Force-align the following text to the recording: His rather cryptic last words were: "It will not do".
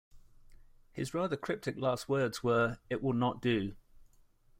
His 0.93 1.13
rather 1.13 1.37
cryptic 1.37 1.77
last 1.77 2.09
words 2.09 2.41
were: 2.43 2.79
"It 2.89 3.03
will 3.03 3.13
not 3.13 3.39
do". 3.39 3.75